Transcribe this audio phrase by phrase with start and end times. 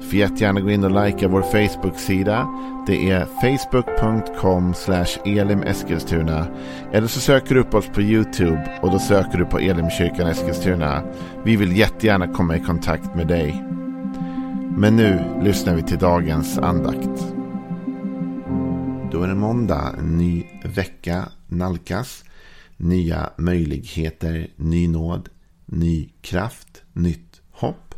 [0.00, 2.48] Får jättegärna gå in och likea vår Facebook-sida.
[2.86, 4.74] Det är facebook.com
[5.24, 6.46] elimeskilstuna.
[6.92, 11.02] Eller så söker du upp oss på YouTube och då söker du på Elimkyrkan Eskilstuna.
[11.44, 13.64] Vi vill jättegärna komma i kontakt med dig.
[14.76, 17.34] Men nu lyssnar vi till dagens andakt.
[19.12, 22.24] Då är det måndag, en ny vecka nalkas.
[22.76, 25.28] Nya möjligheter, ny nåd,
[25.66, 27.94] ny kraft, nytt hopp.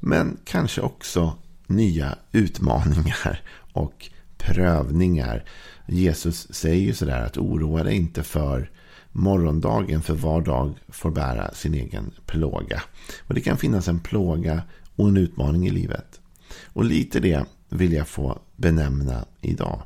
[0.00, 1.32] Men kanske också
[1.66, 3.40] nya utmaningar
[3.72, 5.44] och prövningar.
[5.86, 8.70] Jesus säger ju sådär att oroa dig inte för
[9.12, 12.82] morgondagen för var dag får bära sin egen plåga.
[13.26, 14.62] Och det kan finnas en plåga
[14.96, 16.20] och en utmaning i livet.
[16.64, 19.82] Och lite det vill jag få benämna idag.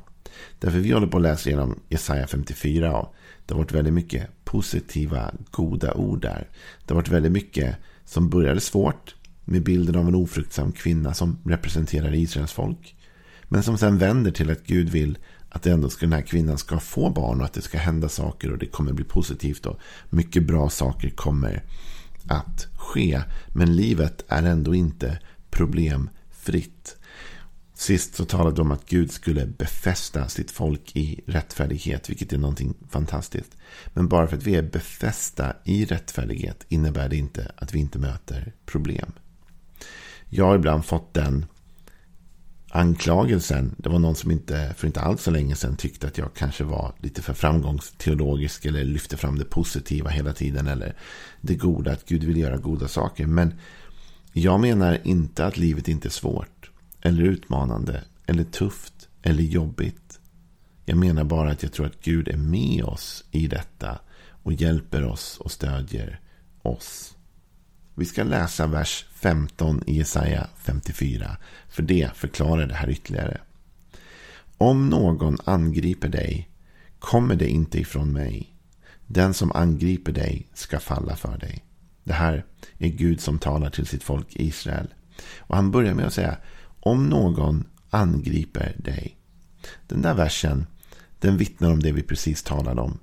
[0.59, 4.27] Därför vi håller på att läsa igenom Jesaja 54 och det har varit väldigt mycket
[4.43, 6.47] positiva, goda ord där.
[6.85, 9.15] Det har varit väldigt mycket som började svårt
[9.49, 12.95] med bilden av en ofruktsam kvinna som representerar Israels folk.
[13.43, 15.17] Men som sen vänder till att Gud vill
[15.49, 18.51] att ändå ska den här kvinnan ska få barn och att det ska hända saker
[18.51, 21.63] och det kommer bli positivt och mycket bra saker kommer
[22.27, 23.21] att ske.
[23.53, 26.97] Men livet är ändå inte problemfritt.
[27.73, 32.37] Sist så talade de om att Gud skulle befästa sitt folk i rättfärdighet, vilket är
[32.37, 33.57] någonting fantastiskt.
[33.93, 37.99] Men bara för att vi är befästa i rättfärdighet innebär det inte att vi inte
[37.99, 39.11] möter problem.
[40.29, 41.45] Jag har ibland fått den
[42.71, 43.75] anklagelsen.
[43.77, 46.63] Det var någon som inte för inte alls så länge sedan tyckte att jag kanske
[46.63, 50.95] var lite för framgångsteologisk eller lyfte fram det positiva hela tiden eller
[51.41, 53.25] det goda, att Gud vill göra goda saker.
[53.25, 53.53] Men
[54.33, 56.71] jag menar inte att livet inte är svårt
[57.01, 60.19] eller utmanande eller tufft eller jobbigt.
[60.85, 63.99] Jag menar bara att jag tror att Gud är med oss i detta
[64.43, 66.19] och hjälper oss och stödjer
[66.61, 67.15] oss.
[67.99, 71.37] Vi ska läsa vers 15 i Jesaja 54.
[71.69, 73.41] För det förklarar det här ytterligare.
[74.57, 76.49] Om någon angriper dig
[76.99, 78.55] kommer det inte ifrån mig.
[79.07, 81.65] Den som angriper dig ska falla för dig.
[82.03, 82.45] Det här
[82.77, 84.93] är Gud som talar till sitt folk Israel.
[85.37, 86.37] Och han börjar med att säga
[86.79, 89.17] om någon angriper dig.
[89.87, 90.65] Den där versen
[91.19, 92.99] den vittnar om det vi precis talade om.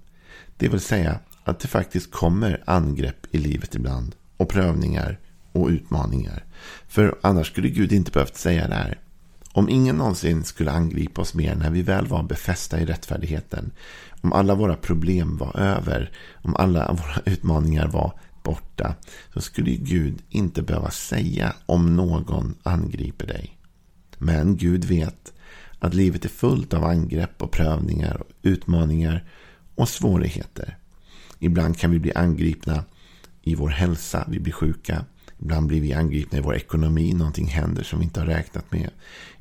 [0.56, 5.18] Det vill säga att det faktiskt kommer angrepp i livet ibland och prövningar
[5.52, 6.44] och utmaningar.
[6.88, 8.98] För annars skulle Gud inte behövt säga det här.
[9.52, 13.70] Om ingen någonsin skulle angripa oss mer när vi väl var befästa i rättfärdigheten.
[14.20, 16.10] Om alla våra problem var över.
[16.42, 18.94] Om alla våra utmaningar var borta.
[19.34, 23.58] Så skulle Gud inte behöva säga om någon angriper dig.
[24.18, 25.32] Men Gud vet
[25.78, 29.24] att livet är fullt av angrepp och prövningar, och utmaningar
[29.74, 30.76] och svårigheter.
[31.38, 32.84] Ibland kan vi bli angripna
[33.46, 35.04] i vår hälsa, vi blir sjuka.
[35.38, 38.90] Ibland blir vi angripna i vår ekonomi, någonting händer som vi inte har räknat med.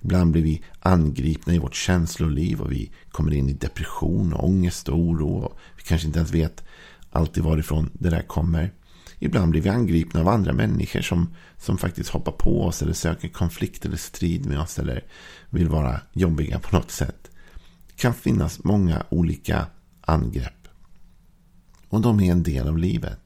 [0.02, 4.90] Ibland blir vi angripna i vårt känsloliv och vi kommer in i depression, och ångest
[4.90, 5.30] och oro.
[5.30, 6.64] Och vi kanske inte ens vet
[7.12, 8.74] alltid varifrån det där kommer.
[9.20, 13.28] Ibland blir vi angripna av andra människor som, som faktiskt hoppar på oss eller söker
[13.28, 15.04] konflikt eller strid med oss eller
[15.50, 17.32] vill vara jobbiga på något sätt.
[17.88, 19.66] Det kan finnas många olika
[20.02, 20.68] angrepp.
[21.90, 23.25] Och de är en del av livet.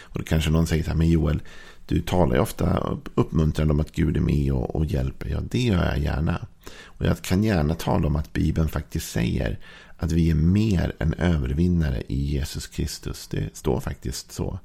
[0.00, 1.42] Och då kanske någon säger så här, men Joel,
[1.86, 5.28] du talar ju ofta uppmuntrande om att Gud är med och, och hjälper.
[5.28, 6.46] Ja, det gör jag gärna.
[6.84, 9.58] Och jag kan gärna tala om att Bibeln faktiskt säger
[9.96, 13.28] att vi är mer än övervinnare i Jesus Kristus.
[13.28, 14.58] Det står faktiskt så.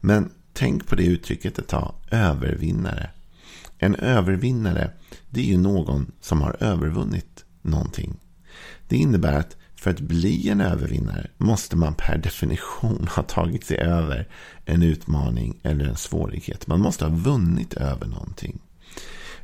[0.00, 3.10] Men tänk på det uttrycket ett tag, övervinnare.
[3.78, 4.90] En övervinnare,
[5.30, 8.16] det är ju någon som har övervunnit någonting.
[8.88, 13.76] Det innebär att för att bli en övervinnare måste man per definition ha tagit sig
[13.78, 14.28] över
[14.64, 16.66] en utmaning eller en svårighet.
[16.66, 18.58] Man måste ha vunnit över någonting.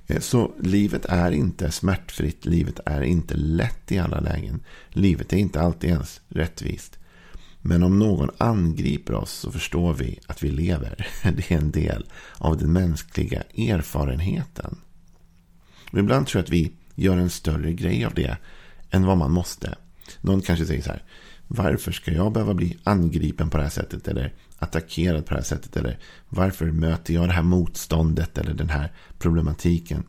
[0.06, 4.60] Eh, så livet är inte smärtfritt, livet är inte lätt i alla lägen.
[4.88, 6.98] Livet är inte alltid ens rättvist.
[7.60, 11.08] Men om någon angriper oss så förstår vi att vi lever.
[11.22, 12.06] Det är en del
[12.38, 14.76] av den mänskliga erfarenheten.
[15.92, 18.36] Och ibland tror jag att vi gör en större grej av det
[18.90, 19.76] än vad man måste.
[20.20, 21.02] Någon kanske säger så här.
[21.48, 24.08] Varför ska jag behöva bli angripen på det här sättet?
[24.08, 25.76] Eller attackerad på det här sättet?
[25.76, 25.98] Eller
[26.28, 28.38] varför möter jag det här motståndet?
[28.38, 30.04] Eller den här problematiken?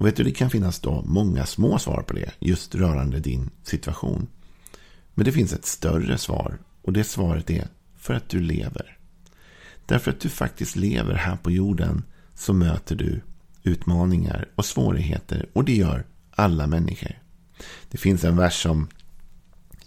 [0.00, 2.30] Och vet du, det kan finnas då många små svar på det.
[2.38, 4.26] Just rörande din situation.
[5.14, 6.58] Men det finns ett större svar.
[6.82, 8.98] Och det svaret är för att du lever.
[9.86, 12.02] Därför att du faktiskt lever här på jorden
[12.34, 13.20] så möter du
[13.62, 15.48] utmaningar och svårigheter.
[15.52, 17.18] Och det gör alla människor.
[17.90, 18.88] Det finns en vers som,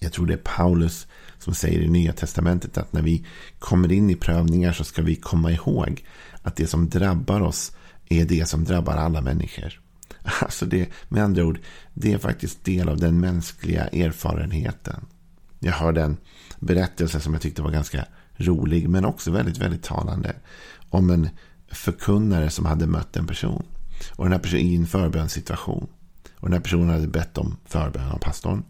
[0.04, 1.08] jag tror det är Paulus
[1.40, 3.26] som säger i Nya Testamentet att när vi
[3.60, 6.06] kommer in i prövningar så ska vi komma ihåg
[6.42, 7.72] att det som drabbar oss
[8.10, 9.80] är det som drabbar alla människor.
[10.40, 11.60] Alltså det, med andra ord,
[11.94, 15.06] det är faktiskt del av den mänskliga erfarenheten.
[15.60, 16.18] Jag hörde en
[16.60, 18.06] berättelse som jag tyckte var ganska
[18.36, 20.36] rolig men också väldigt, väldigt talande.
[20.90, 21.30] Om en
[21.72, 23.64] förkunnare som hade mött en person.
[24.12, 25.88] Och den här personen i en förbönssituation.
[26.36, 28.64] Och den här personen hade bett om förbön av pastorn.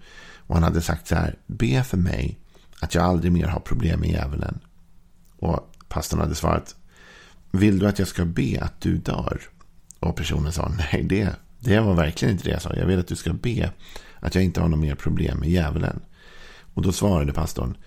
[0.53, 1.35] Och han hade sagt så här.
[1.47, 2.39] Be för mig
[2.79, 4.59] att jag aldrig mer har problem med djävulen.
[5.39, 6.75] Och pastorn hade svarat.
[7.51, 9.41] Vill du att jag ska be att du dör?
[9.99, 12.75] Och personen sa nej det, det var verkligen inte det jag sa.
[12.75, 13.71] Jag vill att du ska be
[14.19, 16.01] att jag inte har något mer problem med djävulen.
[16.73, 17.77] Och då svarade pastorn.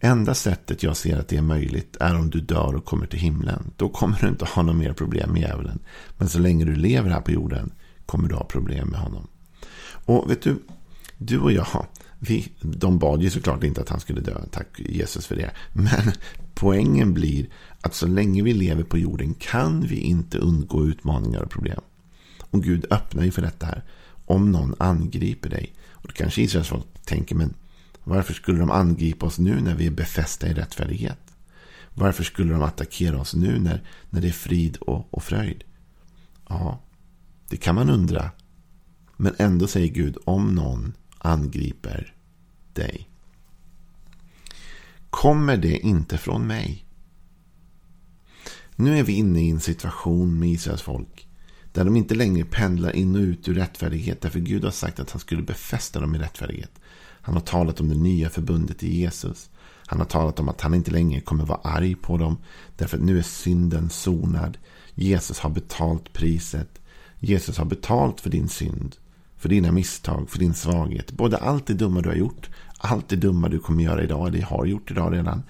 [0.00, 3.20] Enda sättet jag ser att det är möjligt är om du dör och kommer till
[3.20, 3.70] himlen.
[3.76, 5.78] Då kommer du inte ha något mer problem med djävulen.
[6.18, 7.72] Men så länge du lever här på jorden
[8.06, 9.28] kommer du ha problem med honom.
[10.04, 10.62] Och vet du,
[11.18, 11.86] du och jag,
[12.18, 14.40] vi, de bad ju såklart inte att han skulle dö.
[14.50, 15.50] Tack Jesus för det.
[15.72, 16.12] Men
[16.54, 17.48] poängen blir
[17.80, 21.80] att så länge vi lever på jorden kan vi inte undgå utmaningar och problem.
[22.50, 23.84] Och Gud öppnar ju för detta här.
[24.26, 25.74] Om någon angriper dig.
[25.90, 27.54] Och då kanske Israels folk tänker, men
[28.04, 31.18] varför skulle de angripa oss nu när vi är befästa i rättfärdighet?
[31.94, 35.64] Varför skulle de attackera oss nu när, när det är frid och, och fröjd?
[36.48, 36.80] Ja,
[37.48, 38.30] det kan man undra.
[39.16, 40.92] Men ändå säger Gud, om någon
[41.26, 42.14] angriper
[42.72, 43.08] dig.
[45.10, 46.86] Kommer det inte från mig?
[48.76, 51.28] Nu är vi inne i en situation med Israels folk.
[51.72, 54.20] Där de inte längre pendlar in och ut ur rättfärdighet.
[54.20, 56.80] Därför Gud har sagt att han skulle befästa dem i rättfärdighet.
[57.20, 59.50] Han har talat om det nya förbundet i Jesus.
[59.86, 62.38] Han har talat om att han inte längre kommer vara arg på dem.
[62.76, 64.58] Därför att nu är synden sonad.
[64.94, 66.80] Jesus har betalt priset.
[67.18, 68.96] Jesus har betalt för din synd.
[69.36, 71.12] För dina misstag, för din svaghet.
[71.12, 72.50] Både allt det dumma du har gjort.
[72.78, 74.28] Allt det dumma du kommer göra idag.
[74.28, 75.42] Eller har gjort idag redan.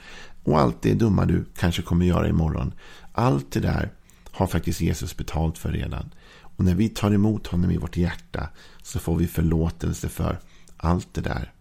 [0.44, 2.72] Och allt det dumma du kanske kommer göra imorgon.
[3.12, 3.92] Allt det där
[4.30, 6.10] har faktiskt Jesus betalt för redan.
[6.56, 8.48] Och när vi tar emot honom i vårt hjärta
[8.82, 10.38] så får vi förlåtelse för
[10.76, 11.52] allt det där.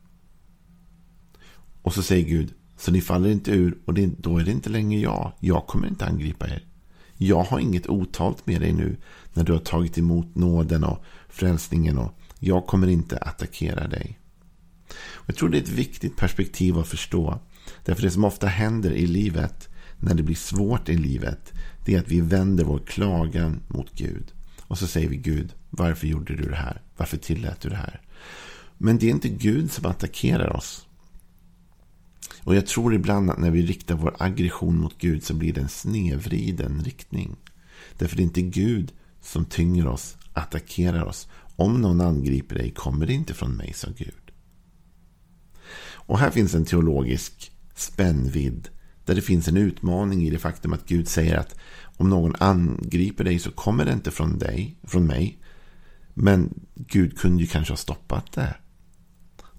[1.81, 4.69] Och så säger Gud, så ni faller inte ur och det, då är det inte
[4.69, 5.31] längre jag.
[5.39, 6.63] Jag kommer inte angripa er.
[7.17, 8.97] Jag har inget otalt med dig nu
[9.33, 11.03] när du har tagit emot nåden och
[11.35, 14.19] frälsningen och jag kommer inte attackera dig.
[15.25, 17.39] Jag tror det är ett viktigt perspektiv att förstå.
[17.85, 21.53] Därför det som ofta händer i livet när det blir svårt i livet
[21.85, 24.31] det är att vi vänder vår klagan mot Gud.
[24.61, 26.81] Och så säger vi Gud, varför gjorde du det här?
[26.97, 28.01] Varför tillät du det här?
[28.77, 30.87] Men det är inte Gud som attackerar oss.
[32.43, 35.61] Och jag tror ibland att när vi riktar vår aggression mot Gud så blir det
[35.61, 37.35] en snedvriden riktning.
[37.97, 41.27] Därför det är inte Gud som tynger oss, attackerar oss.
[41.55, 44.31] Om någon angriper dig kommer det inte från mig, sa Gud.
[45.93, 48.69] Och här finns en teologisk spännvidd.
[49.05, 51.55] Där det finns en utmaning i det faktum att Gud säger att
[51.97, 55.39] om någon angriper dig så kommer det inte från dig, från mig.
[56.13, 58.55] Men Gud kunde ju kanske ha stoppat det.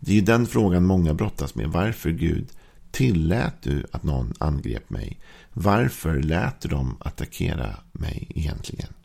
[0.00, 1.68] Det är ju den frågan många brottas med.
[1.68, 2.48] Varför Gud
[2.90, 5.20] tillät du att någon angrep mig?
[5.52, 8.95] Varför lät du dem attackera mig egentligen?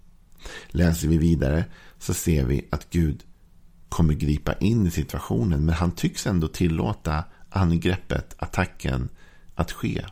[0.68, 1.66] Läser vi vidare
[2.00, 3.24] så ser vi att Gud
[3.90, 5.66] kommer gripa in i situationen.
[5.66, 9.10] Men han tycks ändå tillåta angreppet, attacken,
[9.56, 10.06] att ske.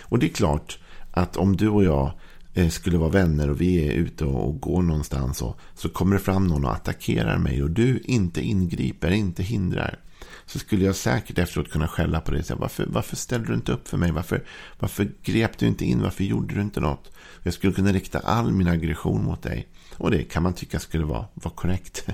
[0.00, 0.78] Och det är klart
[1.10, 2.12] att om du och jag
[2.54, 6.22] eh, skulle vara vänner och vi är ute och går någonstans och så kommer det
[6.22, 9.98] fram någon och attackerar mig och du inte ingriper, inte hindrar.
[10.46, 13.88] Så skulle jag säkert efteråt kunna skälla på dig varför, varför ställde du inte upp
[13.88, 14.12] för mig?
[14.12, 14.44] Varför,
[14.78, 16.02] varför grep du inte in?
[16.02, 17.12] Varför gjorde du inte något?
[17.42, 19.68] Jag skulle kunna rikta all min aggression mot dig.
[19.96, 22.06] Och det kan man tycka skulle vara, vara korrekt.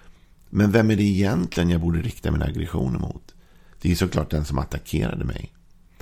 [0.50, 3.34] Men vem är det egentligen jag borde rikta min aggression mot?
[3.80, 5.52] Det är såklart den som attackerade mig.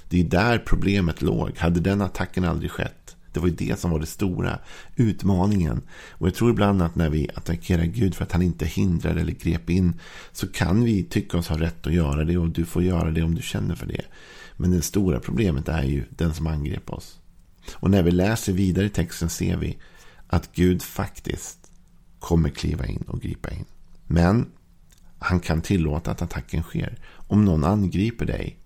[0.09, 1.59] Det är där problemet låg.
[1.59, 3.02] Hade den attacken aldrig skett.
[3.33, 4.59] Det var ju det som var det stora
[4.97, 5.83] utmaningen.
[6.11, 9.33] Och jag tror ibland att när vi attackerar Gud för att han inte hindrar eller
[9.33, 10.01] grep in.
[10.33, 12.39] Så kan vi tycka oss ha rätt att göra det.
[12.39, 14.05] Och du får göra det om du känner för det.
[14.57, 17.19] Men det stora problemet är ju den som angrep oss.
[17.73, 19.79] Och när vi läser vidare i texten ser vi
[20.27, 21.59] att Gud faktiskt
[22.19, 23.65] kommer kliva in och gripa in.
[24.07, 24.47] Men
[25.19, 26.99] han kan tillåta att attacken sker.
[27.29, 28.59] Om någon angriper dig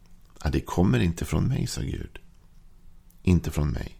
[0.46, 2.18] Ja, det kommer inte från mig, sa Gud.
[3.22, 3.95] Inte från mig.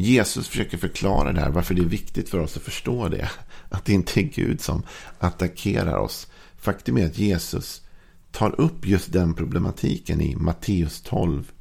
[0.00, 3.30] Jesus försöker förklara det här, varför det är viktigt för oss att förstå det.
[3.68, 4.82] Att det inte är Gud som
[5.18, 6.26] attackerar oss.
[6.56, 7.82] Faktum är att Jesus
[8.32, 11.52] tar upp just den problematiken i Matteus 12.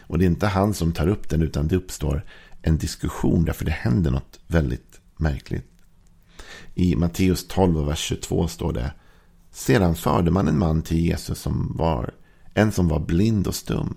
[0.00, 2.24] Och det är inte han som tar upp den utan det uppstår
[2.62, 5.66] en diskussion därför det händer något väldigt märkligt.
[6.74, 8.92] I Matteus 12, vers 22 står det
[9.50, 12.14] Sedan förde man en man till Jesus som var
[12.54, 13.96] en som var blind och stum.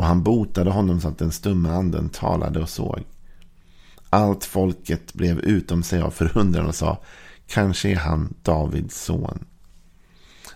[0.00, 3.04] Och han botade honom så att den stumme anden talade och såg.
[4.10, 7.02] Allt folket blev utom sig av förundran och sa
[7.46, 9.44] Kanske är han Davids son.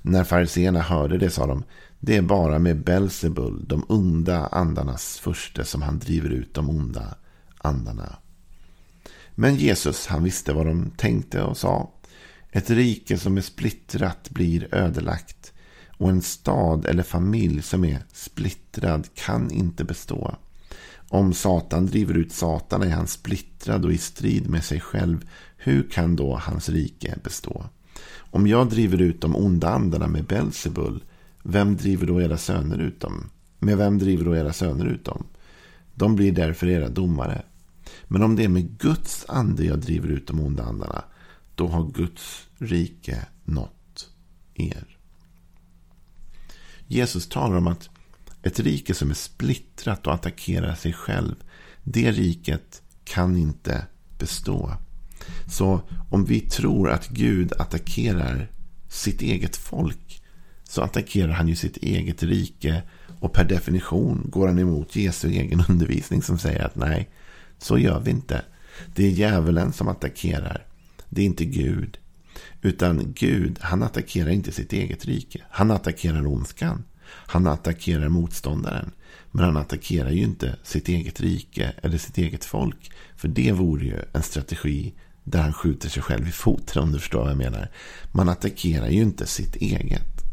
[0.02, 1.64] När fariseerna hörde det sa de
[2.00, 7.14] Det är bara med Belsebul, de onda andarnas furste, som han driver ut de onda
[7.58, 8.16] andarna.
[9.34, 11.90] Men Jesus, han visste vad de tänkte och sa.
[12.50, 15.53] Ett rike som är splittrat blir ödelagt
[16.04, 20.34] och en stad eller familj som är splittrad kan inte bestå.
[21.08, 25.28] Om Satan driver ut Satan är han splittrad och i strid med sig själv.
[25.56, 27.66] Hur kan då hans rike bestå?
[28.16, 31.02] Om jag driver ut de onda andarna med Belsebul,
[31.42, 33.30] vem driver då era söner ut dem?
[33.58, 35.26] Med vem driver då era söner ut dem?
[35.94, 37.42] De blir därför era domare.
[38.04, 41.04] Men om det är med Guds ande jag driver ut de onda andarna,
[41.54, 44.11] då har Guds rike nått
[44.54, 44.93] er.
[46.87, 47.88] Jesus talar om att
[48.43, 51.35] ett rike som är splittrat och attackerar sig själv,
[51.83, 53.87] det riket kan inte
[54.19, 54.76] bestå.
[55.47, 58.50] Så om vi tror att Gud attackerar
[58.88, 60.23] sitt eget folk
[60.64, 62.83] så attackerar han ju sitt eget rike
[63.21, 67.11] och per definition går han emot Jesu egen undervisning som säger att nej,
[67.59, 68.43] så gör vi inte.
[68.95, 70.67] Det är djävulen som attackerar.
[71.09, 71.99] Det är inte Gud.
[72.62, 75.43] Utan Gud, han attackerar inte sitt eget rike.
[75.50, 76.85] Han attackerar ondskan.
[77.07, 78.91] Han attackerar motståndaren.
[79.31, 82.91] Men han attackerar ju inte sitt eget rike eller sitt eget folk.
[83.17, 86.99] För det vore ju en strategi där han skjuter sig själv i foten om du
[86.99, 87.69] förstår vad jag menar.
[88.12, 90.24] Man attackerar ju inte sitt eget.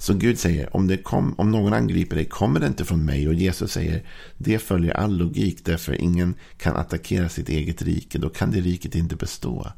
[0.00, 3.28] Så Gud säger, om, det kom, om någon angriper dig kommer det inte från mig.
[3.28, 4.02] Och Jesus säger,
[4.36, 5.64] det följer all logik.
[5.64, 8.18] Därför ingen kan attackera sitt eget rike.
[8.18, 9.72] Då kan det riket inte bestå.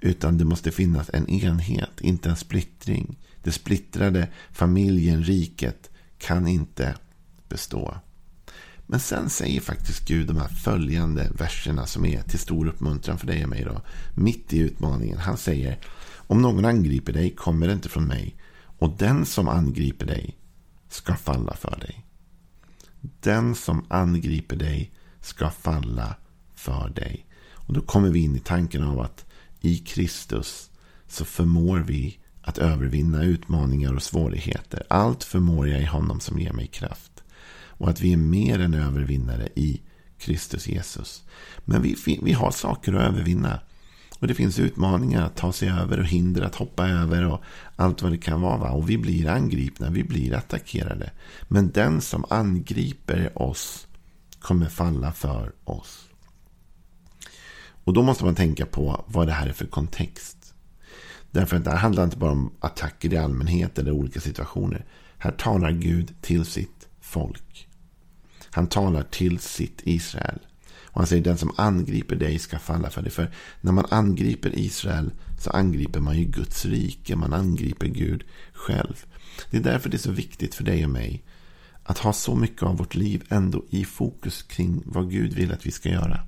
[0.00, 3.18] Utan det måste finnas en enhet, inte en splittring.
[3.42, 6.94] Det splittrade familjen, riket, kan inte
[7.48, 7.96] bestå.
[8.86, 13.26] Men sen säger faktiskt Gud de här följande verserna som är till stor uppmuntran för
[13.26, 13.64] dig och mig.
[13.64, 13.80] Då,
[14.14, 15.18] mitt i utmaningen.
[15.18, 15.78] Han säger,
[16.26, 18.36] om någon angriper dig kommer det inte från mig.
[18.78, 20.36] Och den som angriper dig
[20.88, 22.06] ska falla för dig.
[23.20, 26.14] Den som angriper dig ska falla
[26.54, 27.26] för dig.
[27.52, 29.26] Och då kommer vi in i tanken av att
[29.60, 30.70] i Kristus
[31.06, 34.86] så förmår vi att övervinna utmaningar och svårigheter.
[34.90, 37.22] Allt förmår jag i honom som ger mig kraft.
[37.78, 39.80] Och att vi är mer än övervinnare i
[40.18, 41.24] Kristus Jesus.
[41.64, 43.60] Men vi, vi har saker att övervinna.
[44.18, 47.40] Och det finns utmaningar att ta sig över och hinder att hoppa över och
[47.76, 48.56] allt vad det kan vara.
[48.56, 48.70] Va?
[48.70, 51.10] Och vi blir angripna, vi blir attackerade.
[51.48, 53.86] Men den som angriper oss
[54.38, 56.08] kommer falla för oss.
[57.84, 60.54] Och då måste man tänka på vad det här är för kontext.
[61.30, 64.84] Därför att det här handlar inte bara om attacker i allmänhet eller olika situationer.
[65.18, 67.68] Här talar Gud till sitt folk.
[68.50, 70.38] Han talar till sitt Israel.
[70.96, 73.10] Och han säger den som angriper dig ska falla för dig.
[73.10, 77.16] För när man angriper Israel så angriper man ju Guds rike.
[77.16, 79.04] Man angriper Gud själv.
[79.50, 81.24] Det är därför det är så viktigt för dig och mig
[81.82, 85.66] att ha så mycket av vårt liv ändå i fokus kring vad Gud vill att
[85.66, 86.20] vi ska göra.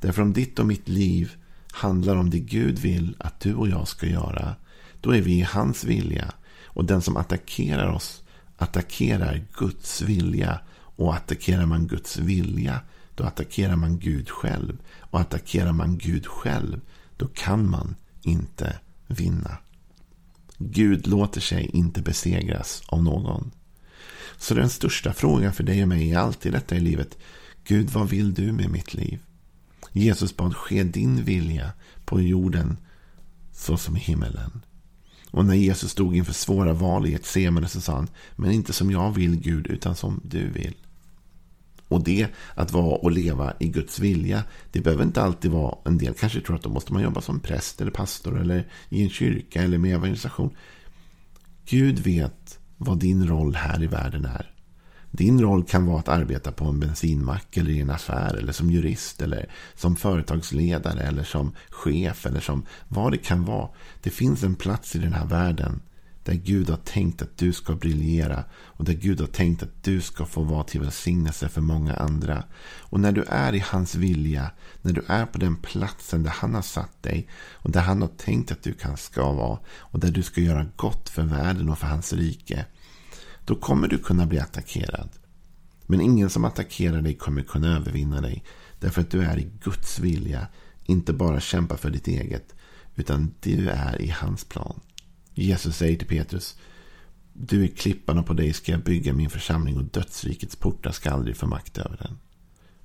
[0.00, 1.32] Därför om ditt och mitt liv
[1.72, 4.54] handlar om det Gud vill att du och jag ska göra,
[5.00, 6.32] då är vi i hans vilja.
[6.64, 8.22] Och den som attackerar oss
[8.56, 10.60] attackerar Guds vilja.
[10.96, 12.80] Och attackerar man Guds vilja,
[13.22, 14.78] då attackerar man Gud själv.
[15.00, 16.80] Och attackerar man Gud själv,
[17.16, 19.56] då kan man inte vinna.
[20.58, 23.50] Gud låter sig inte besegras av någon.
[24.38, 27.18] Så den största frågan för dig och mig är alltid detta i livet.
[27.64, 29.18] Gud, vad vill du med mitt liv?
[29.92, 31.72] Jesus bad ske din vilja
[32.04, 32.76] på jorden
[33.52, 34.62] så som i himmelen.
[35.30, 38.72] Och när Jesus stod inför svåra val i ett semane så sa han, men inte
[38.72, 40.74] som jag vill Gud, utan som du vill.
[41.92, 45.98] Och det, att vara och leva i Guds vilja, det behöver inte alltid vara, en
[45.98, 49.10] del kanske tror att då måste man jobba som präst eller pastor eller i en
[49.10, 50.56] kyrka eller med evangelisation.
[51.66, 54.52] Gud vet vad din roll här i världen är.
[55.10, 58.70] Din roll kan vara att arbeta på en bensinmack eller i en affär eller som
[58.70, 63.68] jurist eller som företagsledare eller som chef eller som vad det kan vara.
[64.02, 65.80] Det finns en plats i den här världen
[66.24, 70.00] där Gud har tänkt att du ska briljera och där Gud har tänkt att du
[70.00, 72.44] ska få vara till välsignelse för många andra.
[72.80, 74.50] Och när du är i hans vilja,
[74.82, 78.08] när du är på den platsen där han har satt dig och där han har
[78.08, 81.78] tänkt att du kan ska vara och där du ska göra gott för världen och
[81.78, 82.66] för hans rike
[83.44, 85.08] då kommer du kunna bli attackerad.
[85.86, 88.44] Men ingen som attackerar dig kommer kunna övervinna dig.
[88.80, 90.46] Därför att du är i Guds vilja.
[90.84, 92.54] Inte bara kämpa för ditt eget.
[92.94, 94.80] Utan du är i hans plan.
[95.34, 96.56] Jesus säger till Petrus.
[97.32, 101.10] Du är klippan och på dig ska jag bygga min församling och dödsrikets portar ska
[101.10, 102.18] aldrig få makt över den.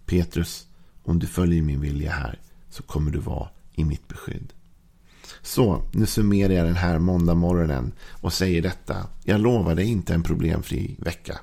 [0.05, 0.67] Petrus,
[1.03, 2.39] om du följer min vilja här
[2.69, 4.53] så kommer du vara i mitt beskydd.
[5.41, 9.07] Så, nu summerar jag den här måndag morgonen och säger detta.
[9.23, 11.39] Jag lovar dig inte en problemfri vecka.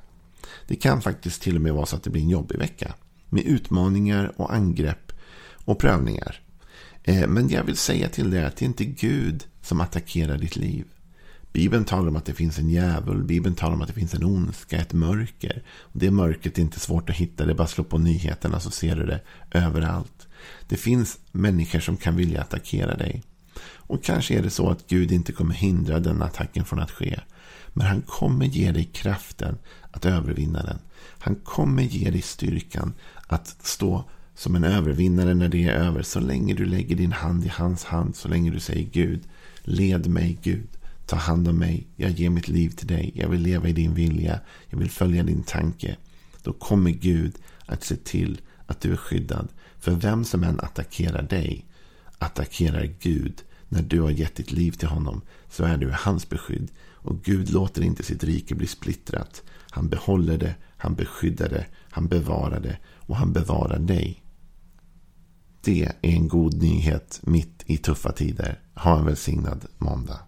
[0.67, 2.95] Det kan faktiskt till och med vara så att det blir en jobbig vecka.
[3.29, 5.13] Med utmaningar och angrepp
[5.65, 6.41] och prövningar.
[7.03, 10.57] Eh, men jag vill säga till dig att det är inte Gud som attackerar ditt
[10.57, 10.85] liv.
[11.53, 13.23] Bibeln talar om att det finns en djävul.
[13.23, 15.63] Bibeln talar om att det finns en ondska, ett mörker.
[15.93, 17.45] Det mörkret är inte svårt att hitta.
[17.45, 20.29] Det är bara att slå på nyheterna så ser du det överallt.
[20.69, 23.23] Det finns människor som kan vilja attackera dig.
[23.65, 27.21] Och kanske är det så att Gud inte kommer hindra den attacken från att ske.
[27.69, 29.59] Men han kommer ge dig kraften
[29.91, 30.79] att övervinna den.
[31.19, 32.95] Han kommer ge dig styrkan
[33.27, 34.05] att stå
[34.35, 36.03] som en övervinnare när det är över.
[36.03, 38.17] Så länge du lägger din hand i hans hand.
[38.17, 39.21] Så länge du säger Gud,
[39.65, 40.69] led mig Gud.
[41.07, 41.87] Ta hand om mig.
[41.97, 43.13] Jag ger mitt liv till dig.
[43.15, 44.41] Jag vill leva i din vilja.
[44.69, 45.97] Jag vill följa din tanke.
[46.43, 47.35] Då kommer Gud
[47.67, 49.49] att se till att du är skyddad.
[49.79, 51.67] För vem som än attackerar dig
[52.19, 56.71] attackerar Gud när du har gett ditt liv till honom så är du hans beskydd.
[56.79, 59.43] Och Gud låter inte sitt rike bli splittrat.
[59.71, 64.24] Han behåller det, han beskyddar det, han bevarar det och han bevarar dig.
[65.65, 68.61] Det är en god nyhet mitt i tuffa tider.
[68.75, 70.19] Ha en välsignad måndag.